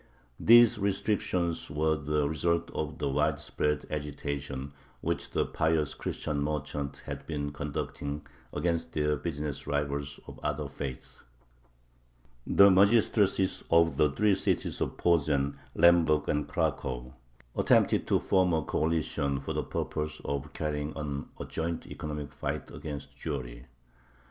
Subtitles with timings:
[0.39, 7.27] These restrictions were the result of the widespread agitation which the pious Christian merchants had
[7.27, 11.21] been conducting against their business rivals of other faiths.
[12.47, 17.13] The magistracies of the three cities of Posen, Lemberg, and Cracow,
[17.55, 22.71] attempted to form a coalition for the purpose of carrying on a joint economic fight
[22.71, 23.65] against Jewry.